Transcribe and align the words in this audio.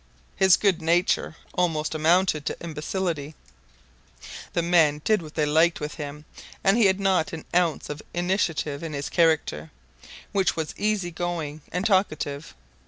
His 0.35 0.57
good 0.57 0.81
nature 0.81 1.35
almost 1.53 1.93
amounted 1.93 2.43
to 2.47 2.57
imbecility: 2.59 3.35
the 4.53 4.63
men 4.63 4.99
did 5.05 5.21
what 5.21 5.35
they 5.35 5.45
liked 5.45 5.79
with 5.79 5.93
him, 5.93 6.25
and 6.63 6.75
he 6.75 6.87
had 6.87 6.99
not 6.99 7.33
an 7.33 7.45
ounce 7.53 7.87
of 7.87 8.01
initiative 8.11 8.81
in 8.81 8.93
his 8.93 9.09
character, 9.09 9.69
which 10.31 10.55
was 10.55 10.73
easy 10.75 11.11
going 11.11 11.61
and 11.71 11.85
talkative. 11.85 12.55